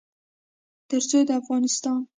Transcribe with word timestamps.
تر 0.89 1.01
څو 1.09 1.17
د 1.27 1.29
افغانستان 1.41 1.99